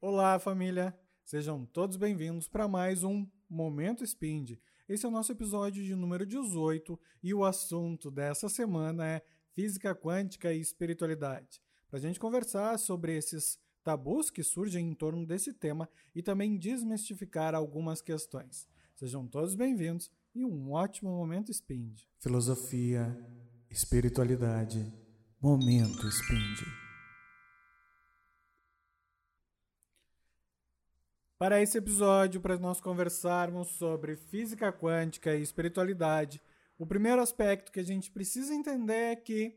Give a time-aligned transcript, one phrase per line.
[0.00, 0.96] Olá, família!
[1.24, 4.52] Sejam todos bem-vindos para mais um Momento Spind.
[4.88, 9.22] Esse é o nosso episódio de número 18 e o assunto dessa semana é
[9.56, 11.60] física quântica e espiritualidade.
[11.88, 16.56] Para a gente conversar sobre esses tabus que surgem em torno desse tema e também
[16.56, 18.68] desmistificar algumas questões.
[18.94, 22.02] Sejam todos bem-vindos e um ótimo Momento Spind.
[22.20, 23.18] Filosofia,
[23.68, 24.80] espiritualidade,
[25.42, 26.87] Momento Spind.
[31.38, 36.42] Para esse episódio, para nós conversarmos sobre física quântica e espiritualidade,
[36.76, 39.56] o primeiro aspecto que a gente precisa entender é que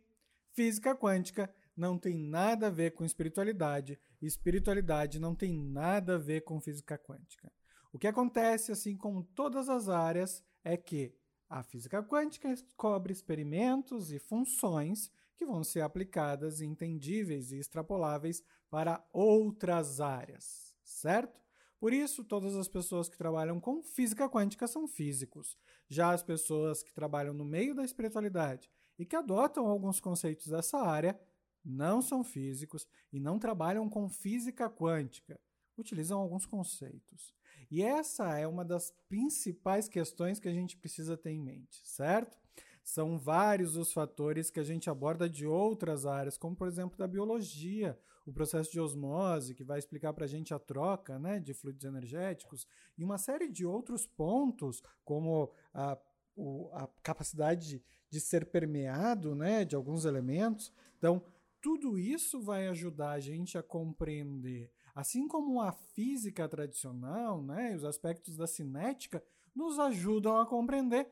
[0.53, 6.17] física quântica não tem nada a ver com espiritualidade, e espiritualidade não tem nada a
[6.19, 7.51] ver com física quântica.
[7.91, 11.15] O que acontece, assim como todas as áreas, é que
[11.49, 19.03] a física quântica cobre experimentos e funções que vão ser aplicadas, entendíveis e extrapoláveis para
[19.11, 21.40] outras áreas, certo?
[21.81, 25.57] Por isso, todas as pessoas que trabalham com física quântica são físicos.
[25.89, 30.77] Já as pessoas que trabalham no meio da espiritualidade e que adotam alguns conceitos dessa
[30.77, 31.19] área
[31.65, 35.39] não são físicos e não trabalham com física quântica.
[35.75, 37.33] Utilizam alguns conceitos.
[37.71, 42.37] E essa é uma das principais questões que a gente precisa ter em mente, certo?
[42.83, 47.07] São vários os fatores que a gente aborda de outras áreas, como por exemplo da
[47.07, 51.53] biologia, o processo de osmose, que vai explicar para a gente a troca né, de
[51.53, 55.97] fluidos energéticos, e uma série de outros pontos, como a,
[56.35, 60.71] o, a capacidade de, ser permeado né, de alguns elementos.
[60.97, 61.23] Então,
[61.61, 64.71] tudo isso vai ajudar a gente a compreender.
[64.93, 69.23] Assim como a física tradicional, né, os aspectos da cinética,
[69.55, 71.07] nos ajudam a compreender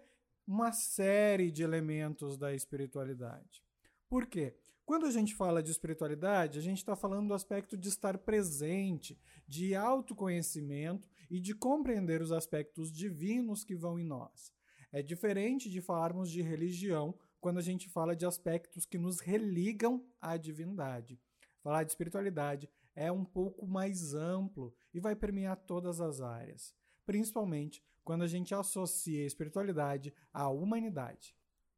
[0.47, 3.63] uma série de elementos da espiritualidade.
[4.09, 4.55] Por quê?
[4.89, 9.15] Quando a gente fala de espiritualidade, a gente está falando do aspecto de estar presente,
[9.47, 14.51] de autoconhecimento e de compreender os aspectos divinos que vão em nós.
[14.91, 20.03] É diferente de falarmos de religião quando a gente fala de aspectos que nos religam
[20.19, 21.19] à divindade.
[21.61, 26.73] Falar de espiritualidade é um pouco mais amplo e vai permear todas as áreas,
[27.05, 31.35] principalmente quando a gente associa a espiritualidade à humanidade.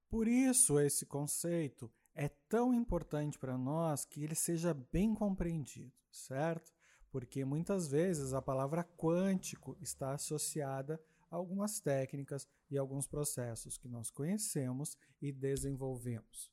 [0.07, 6.73] Por isso, esse conceito é tão importante para nós que ele seja bem compreendido, certo?
[7.09, 13.87] Porque muitas vezes a palavra quântico está associada a algumas técnicas e alguns processos que
[13.87, 16.51] nós conhecemos e desenvolvemos.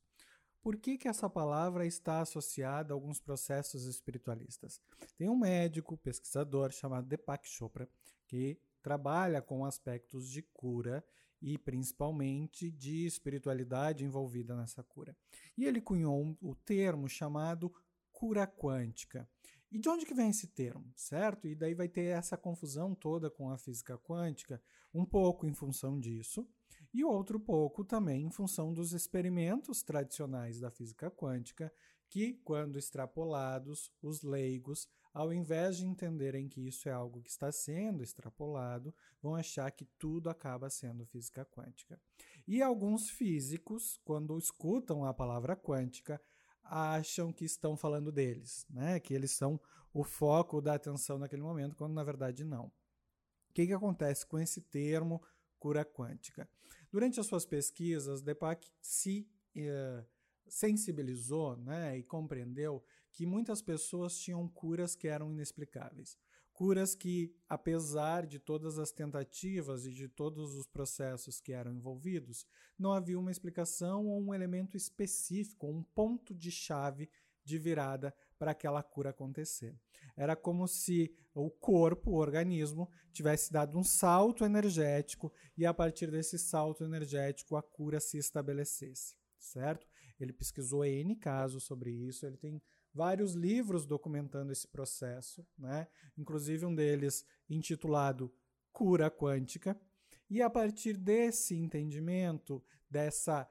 [0.60, 4.80] Por que, que essa palavra está associada a alguns processos espiritualistas?
[5.16, 7.88] Tem um médico, pesquisador chamado Deepak Chopra,
[8.26, 11.04] que trabalha com aspectos de cura
[11.40, 15.16] e principalmente de espiritualidade envolvida nessa cura.
[15.56, 17.72] E ele cunhou o termo chamado
[18.12, 19.28] cura quântica.
[19.70, 21.46] E de onde que vem esse termo, certo?
[21.46, 24.62] E daí vai ter essa confusão toda com a física quântica,
[24.94, 26.48] um pouco em função disso,
[26.92, 31.72] e outro pouco também em função dos experimentos tradicionais da física quântica,
[32.08, 34.88] que, quando extrapolados, os leigos
[35.18, 39.84] ao invés de entenderem que isso é algo que está sendo extrapolado, vão achar que
[39.84, 42.00] tudo acaba sendo física quântica.
[42.46, 46.20] E alguns físicos, quando escutam a palavra quântica,
[46.62, 49.00] acham que estão falando deles, né?
[49.00, 49.60] que eles são
[49.92, 52.66] o foco da atenção naquele momento, quando na verdade não.
[52.66, 55.20] O que, que acontece com esse termo
[55.58, 56.48] cura quântica?
[56.92, 60.04] Durante as suas pesquisas, Deepak se eh,
[60.48, 66.16] sensibilizou né, e compreendeu que muitas pessoas tinham curas que eram inexplicáveis.
[66.52, 72.44] Curas que, apesar de todas as tentativas e de todos os processos que eram envolvidos,
[72.76, 77.08] não havia uma explicação ou um elemento específico, um ponto de chave
[77.44, 79.74] de virada para aquela cura acontecer.
[80.16, 86.10] Era como se o corpo, o organismo, tivesse dado um salto energético e a partir
[86.10, 89.86] desse salto energético a cura se estabelecesse, certo?
[90.18, 92.60] Ele pesquisou N casos sobre isso, ele tem
[92.92, 95.86] vários livros documentando esse processo, né?
[96.16, 98.32] inclusive um deles intitulado
[98.72, 99.80] Cura Quântica.
[100.28, 103.48] E a partir desse entendimento, dessa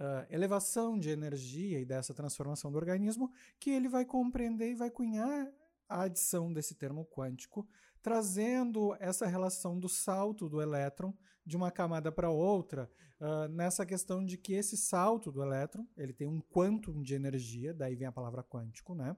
[0.00, 4.90] uh, elevação de energia e dessa transformação do organismo, que ele vai compreender e vai
[4.90, 5.50] cunhar
[5.90, 7.68] a adição desse termo quântico,
[8.00, 11.12] trazendo essa relação do salto do elétron
[11.44, 12.88] de uma camada para outra,
[13.20, 17.74] uh, nessa questão de que esse salto do elétron, ele tem um quantum de energia,
[17.74, 19.16] daí vem a palavra quântico, né?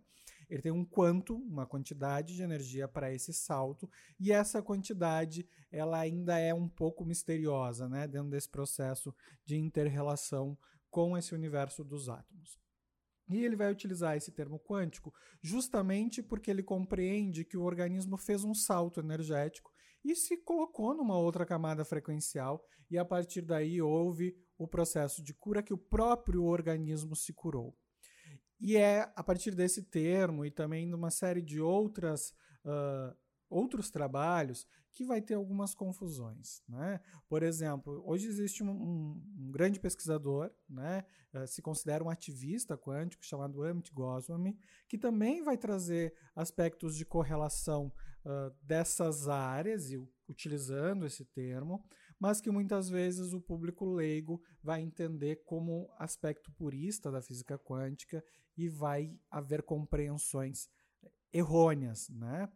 [0.49, 5.99] Ele tem um quantum, uma quantidade de energia para esse salto, e essa quantidade, ela
[5.99, 9.15] ainda é um pouco misteriosa, né, dentro desse processo
[9.45, 10.57] de interrelação
[10.91, 12.62] com esse universo dos átomos.
[13.29, 18.45] E ele vai utilizar esse termo quântico justamente porque ele compreende que o organismo fez
[18.45, 19.73] um salto energético
[20.05, 25.33] e se colocou numa outra camada frequencial, e a partir daí houve o processo de
[25.33, 27.77] cura que o próprio organismo se curou.
[28.61, 32.31] E é a partir desse termo e também de uma série de outras,
[32.65, 33.17] uh,
[33.49, 36.63] outros trabalhos que vai ter algumas confusões.
[36.69, 37.01] Né?
[37.29, 41.05] Por exemplo, hoje existe um, um, um grande pesquisador, né,
[41.35, 44.57] uh, se considera um ativista quântico, chamado Amit Goswami,
[44.89, 47.93] que também vai trazer aspectos de correlação
[48.25, 49.99] uh, dessas áreas, e
[50.29, 51.85] utilizando esse termo,
[52.19, 58.25] mas que muitas vezes o público leigo vai entender como aspecto purista da física quântica
[58.57, 60.69] e vai haver compreensões
[61.33, 62.49] errôneas, né?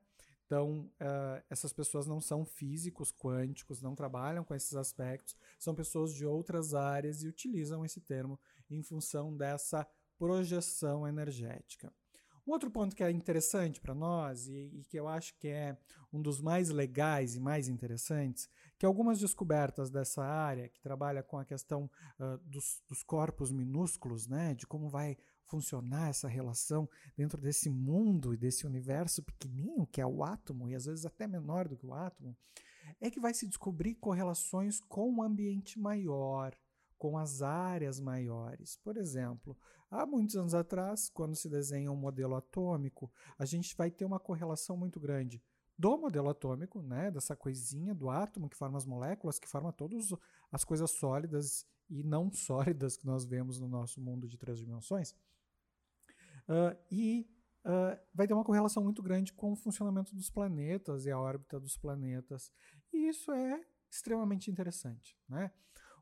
[0.46, 6.14] Então, uh, essas pessoas não são físicos quânticos, não trabalham com esses aspectos, são pessoas
[6.14, 8.38] de outras áreas e utilizam esse termo
[8.70, 11.92] em função dessa projeção energética.
[12.46, 15.76] Um outro ponto que é interessante para nós e, e, que eu acho que é
[16.12, 18.48] um dos mais legais e mais interessantes,
[18.78, 21.90] que algumas descobertas dessa área que trabalha com a questão
[22.20, 25.16] uh, dos, dos, corpos minúsculos, né, de como vai
[25.46, 30.74] funcionar essa relação dentro desse mundo e desse universo pequenininho que é o átomo e
[30.74, 32.36] às vezes até menor do que o átomo,
[33.00, 36.54] é que vai se descobrir correlações com o ambiente maior,
[36.98, 38.76] com as áreas maiores.
[38.82, 39.56] Por exemplo,
[39.88, 44.18] Há muitos anos atrás, quando se desenha um modelo atômico, a gente vai ter uma
[44.18, 45.40] correlação muito grande
[45.78, 50.12] do modelo atômico, né, dessa coisinha do átomo que forma as moléculas, que forma todas
[50.50, 55.14] as coisas sólidas e não sólidas que nós vemos no nosso mundo de três dimensões.
[56.48, 57.28] Uh, e
[57.64, 61.58] uh, vai ter uma correlação muito grande com o funcionamento dos planetas e a órbita
[61.58, 62.52] dos planetas.
[62.92, 63.60] E isso é
[63.90, 65.18] extremamente interessante.
[65.28, 65.50] Né?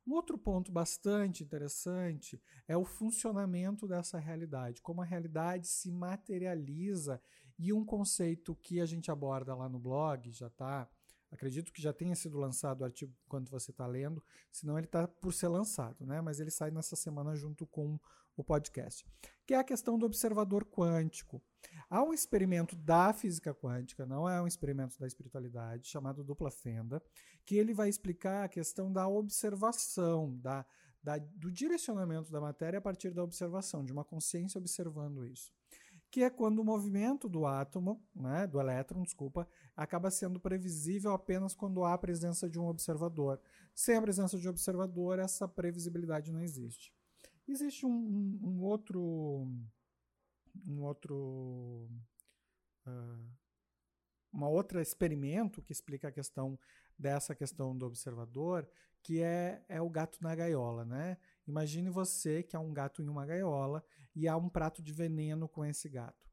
[0.06, 7.20] Um outro ponto bastante interessante é o funcionamento dessa realidade, como a realidade se materializa
[7.58, 10.87] e um conceito que a gente aborda lá no blog, já está,
[11.31, 15.08] acredito que já tenha sido lançado o artigo enquanto você está lendo, senão ele está
[15.08, 16.20] por ser lançado, né?
[16.20, 17.99] mas ele sai nessa semana junto com
[18.36, 19.06] o podcast,
[19.46, 21.42] que é a questão do observador quântico.
[21.88, 27.02] Há um experimento da física quântica, não é um experimento da espiritualidade, chamado dupla fenda,
[27.44, 30.64] que ele vai explicar a questão da observação, da,
[31.02, 35.52] da, do direcionamento da matéria a partir da observação, de uma consciência observando isso.
[36.10, 41.54] Que é quando o movimento do átomo, né, do elétron, desculpa, acaba sendo previsível apenas
[41.54, 43.40] quando há a presença de um observador.
[43.75, 46.94] Sem a presença de um observador, essa previsibilidade não existe.
[47.46, 49.46] Existe um, um, um outro
[50.67, 51.88] um outro
[52.87, 53.35] uh,
[54.32, 56.58] uma outra experimento que explica a questão
[56.99, 58.69] dessa questão do observador,
[59.02, 61.19] que é, é o gato na gaiola, né?
[61.46, 65.49] Imagine você que é um gato em uma gaiola e há um prato de veneno
[65.49, 66.24] com esse gato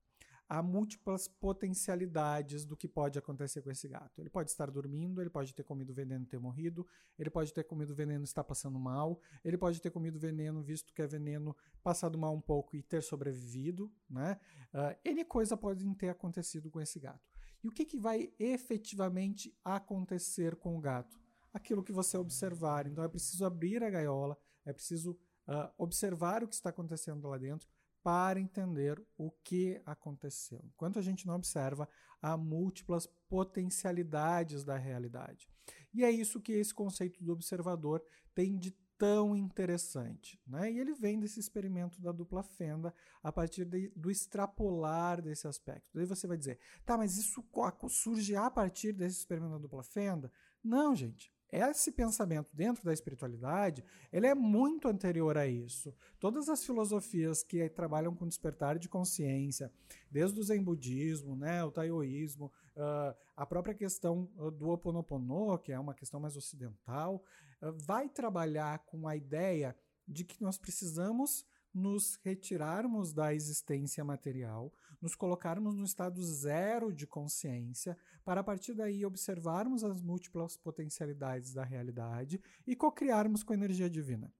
[0.52, 4.20] há múltiplas potencialidades do que pode acontecer com esse gato.
[4.20, 6.86] Ele pode estar dormindo, ele pode ter comido veneno e ter morrido,
[7.18, 10.94] ele pode ter comido veneno e estar passando mal, ele pode ter comido veneno, visto
[10.94, 14.38] que é veneno, passado mal um pouco e ter sobrevivido, né?
[14.74, 17.32] Uh, N coisa pode ter acontecido com esse gato.
[17.64, 21.18] E o que, que vai efetivamente acontecer com o gato?
[21.54, 22.88] Aquilo que você observar.
[22.88, 25.12] Então é preciso abrir a gaiola, é preciso
[25.48, 27.70] uh, observar o que está acontecendo lá dentro,
[28.04, 30.62] para entender o que aconteceu.
[30.74, 31.88] Enquanto a gente não observa,
[32.22, 35.50] há múltiplas potencialidades da realidade.
[35.94, 38.04] E é isso que esse conceito do observador
[38.34, 40.40] tem de tão interessante.
[40.46, 40.72] Né?
[40.72, 42.94] E ele vem desse experimento da dupla fenda
[43.24, 45.90] a partir de, do extrapolar desse aspecto.
[45.94, 47.44] Daí você vai dizer, tá, mas isso
[47.90, 50.32] surge a partir desse experimento da dupla fenda?
[50.64, 55.94] Não, gente esse pensamento dentro da espiritualidade, ele é muito anterior a isso.
[56.20, 59.72] Todas as filosofias que trabalham com despertar de consciência,
[60.10, 65.58] desde o Zen budismo, né, o taoísmo, uh, a própria questão uh, do Ho Oponopono,
[65.60, 67.24] que é uma questão mais ocidental,
[67.62, 69.76] uh, vai trabalhar com a ideia
[70.08, 77.08] de que nós precisamos nos retirarmos da existência material, nos colocarmos no estado zero de
[77.08, 83.56] consciência, para a partir daí observarmos as múltiplas potencialidades da realidade e co-criarmos com a
[83.56, 84.32] energia divina.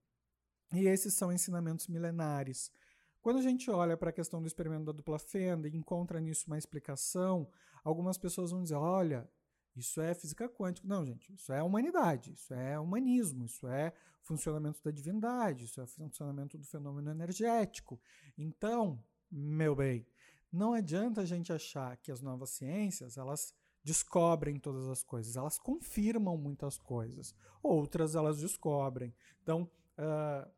[0.72, 2.70] E esses são ensinamentos milenares.
[3.20, 6.46] Quando a gente olha para a questão do experimento da dupla fenda e encontra nisso
[6.46, 7.48] uma explicação,
[7.84, 9.28] algumas pessoas vão dizer: olha,
[9.74, 10.86] isso é física quântica.
[10.86, 15.86] Não, gente, isso é humanidade, isso é humanismo, isso é funcionamento da divindade, isso é
[15.86, 18.00] funcionamento do fenômeno energético.
[18.36, 20.06] Então, meu bem,
[20.52, 25.58] não adianta a gente achar que as novas ciências, elas descobrem todas as coisas, elas
[25.58, 29.14] confirmam muitas coisas, outras elas descobrem.
[29.42, 30.50] Então, uh,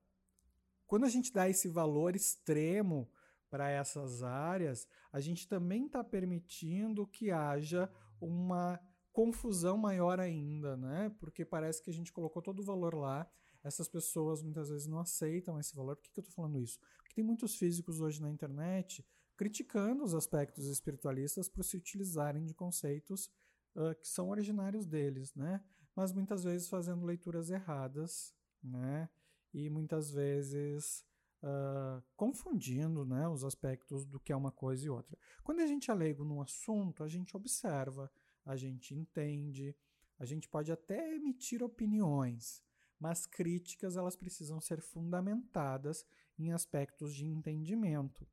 [0.86, 3.10] quando a gente dá esse valor extremo
[3.48, 7.88] para essas áreas, a gente também está permitindo que haja
[8.20, 8.80] uma
[9.14, 11.08] confusão maior ainda, né?
[11.20, 13.30] Porque parece que a gente colocou todo o valor lá,
[13.62, 15.94] essas pessoas muitas vezes não aceitam esse valor.
[15.94, 16.80] Por que, que eu estou falando isso?
[16.98, 19.06] Porque tem muitos físicos hoje na internet
[19.36, 23.30] criticando os aspectos espiritualistas por se utilizarem de conceitos
[23.76, 25.62] uh, que são originários deles, né?
[25.94, 29.08] Mas muitas vezes fazendo leituras erradas, né?
[29.52, 31.04] E muitas vezes
[31.40, 35.16] uh, confundindo né, os aspectos do que é uma coisa e outra.
[35.44, 38.10] Quando a gente é leigo num assunto, a gente observa,
[38.44, 39.74] a gente entende,
[40.18, 42.62] a gente pode até emitir opiniões,
[42.98, 46.04] mas críticas elas precisam ser fundamentadas
[46.38, 48.26] em aspectos de entendimento.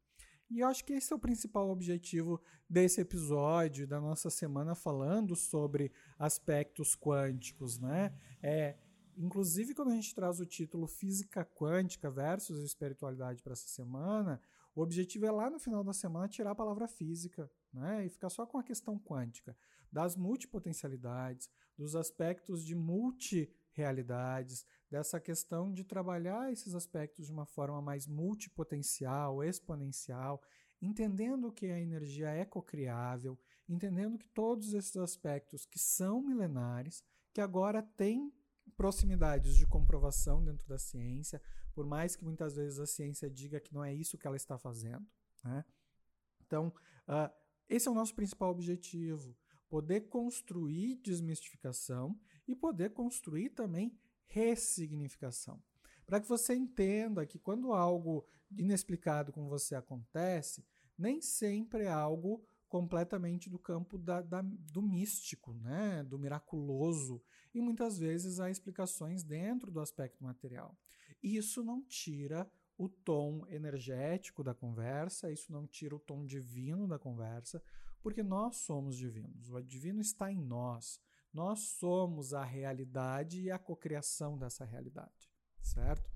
[0.49, 5.33] E eu acho que esse é o principal objetivo desse episódio, da nossa semana falando
[5.33, 8.13] sobre aspectos quânticos, né?
[8.43, 8.77] É,
[9.15, 14.41] inclusive quando a gente traz o título Física Quântica versus Espiritualidade para essa semana,
[14.73, 18.05] o objetivo é lá no final da semana tirar a palavra física, né?
[18.05, 19.55] E ficar só com a questão quântica
[19.91, 27.81] das multipotencialidades, dos aspectos de multirealidades, dessa questão de trabalhar esses aspectos de uma forma
[27.81, 30.41] mais multipotencial, exponencial,
[30.81, 33.37] entendendo que a energia é cocriável,
[33.67, 38.33] entendendo que todos esses aspectos que são milenares, que agora têm
[38.75, 41.41] proximidades de comprovação dentro da ciência,
[41.73, 44.57] por mais que muitas vezes a ciência diga que não é isso que ela está
[44.57, 45.05] fazendo.
[45.43, 45.65] Né?
[46.45, 46.73] Então,
[47.07, 47.33] uh,
[47.69, 49.35] esse é o nosso principal objetivo:
[49.69, 53.97] poder construir desmistificação e poder construir também
[54.27, 55.61] ressignificação.
[56.05, 60.65] Para que você entenda que quando algo inexplicado com você acontece,
[60.97, 66.03] nem sempre é algo completamente do campo da, da, do místico, né?
[66.03, 67.21] do miraculoso.
[67.53, 70.77] E muitas vezes há explicações dentro do aspecto material.
[71.21, 76.97] Isso não tira o tom energético da conversa, isso não tira o tom divino da
[76.97, 77.61] conversa,
[78.01, 79.49] porque nós somos divinos.
[79.49, 80.99] O divino está em nós.
[81.33, 86.11] Nós somos a realidade e a cocriação dessa realidade, certo?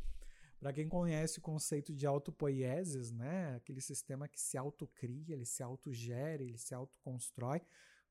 [0.60, 5.62] Para quem conhece o conceito de autopoieses, né, aquele sistema que se autocria, ele se
[5.62, 7.62] autogera, ele se autoconstrói,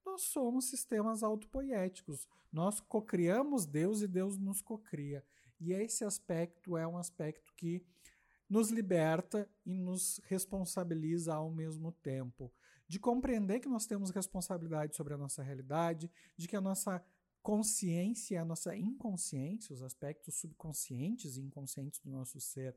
[0.05, 2.29] nós somos sistemas autopoéticos.
[2.53, 5.25] Nós cocriamos Deus e Deus nos cocria.
[5.61, 7.85] E esse aspecto é um aspecto que
[8.49, 12.53] nos liberta e nos responsabiliza ao mesmo tempo
[12.87, 17.03] de compreender que nós temos responsabilidade sobre a nossa realidade, de que a nossa
[17.43, 22.75] consciência a nossa inconsciência, os aspectos subconscientes e inconscientes do nosso ser,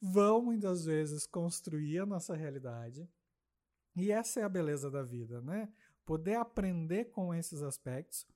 [0.00, 3.08] vão muitas vezes construir a nossa realidade.
[3.96, 5.72] E essa é a beleza da vida, né?
[6.06, 8.26] Poder aprender com esses aspectos,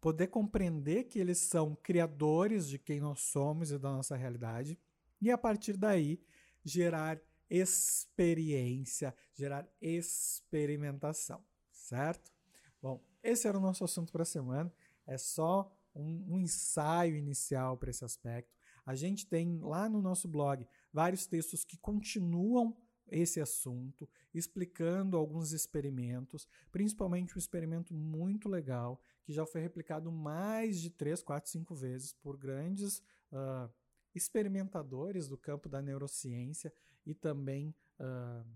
[0.00, 4.78] poder compreender que eles são criadores de quem nós somos e da nossa realidade,
[5.20, 6.24] e a partir daí
[6.64, 7.20] gerar
[7.50, 12.32] experiência, gerar experimentação, certo?
[12.80, 14.72] Bom, esse era o nosso assunto para a semana.
[15.06, 18.56] É só um, um ensaio inicial para esse aspecto.
[18.84, 22.76] A gente tem lá no nosso blog vários textos que continuam
[23.08, 30.80] esse assunto, explicando alguns experimentos, principalmente um experimento muito legal, que já foi replicado mais
[30.80, 32.98] de 3, 4, 5 vezes por grandes
[33.30, 33.70] uh,
[34.14, 36.72] experimentadores do campo da neurociência
[37.04, 38.46] e também uh,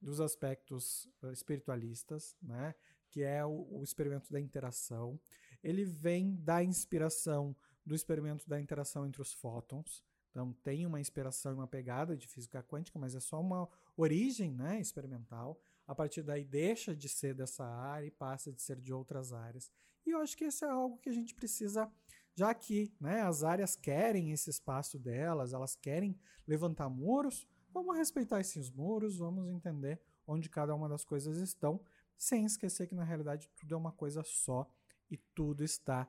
[0.00, 2.74] dos aspectos espiritualistas, né?
[3.08, 5.20] que é o, o experimento da interação.
[5.62, 10.04] Ele vem da inspiração do experimento da interação entre os fótons.
[10.32, 14.50] Então, tem uma inspiração e uma pegada de física quântica, mas é só uma origem
[14.50, 15.60] né, experimental.
[15.86, 19.70] A partir daí, deixa de ser dessa área e passa de ser de outras áreas.
[20.04, 21.88] E eu acho que isso é algo que a gente precisa
[22.34, 28.40] já que né, as áreas querem esse espaço delas, elas querem levantar muros, vamos respeitar
[28.40, 31.80] esses muros, vamos entender onde cada uma das coisas estão,
[32.16, 34.66] sem esquecer que na realidade tudo é uma coisa só
[35.10, 36.08] e tudo está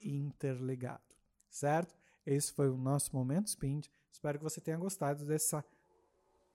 [0.00, 1.14] interligado,
[1.48, 1.94] certo?
[2.26, 3.86] Esse foi o nosso momento Spind.
[4.12, 5.64] Espero que você tenha gostado dessa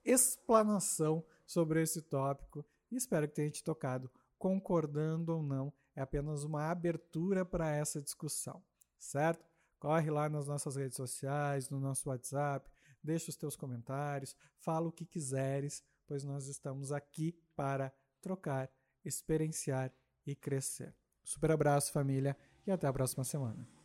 [0.04, 6.44] explanação sobre esse tópico e espero que tenha te tocado, concordando ou não, é apenas
[6.44, 8.62] uma abertura para essa discussão
[9.02, 9.44] certo?
[9.80, 12.70] Corre lá nas nossas redes sociais, no nosso WhatsApp,
[13.04, 18.70] deixa os teus comentários, fala o que quiseres, pois nós estamos aqui para trocar,
[19.04, 19.92] experienciar
[20.26, 20.96] e crescer.
[21.24, 23.81] Super abraço, família, e até a próxima semana.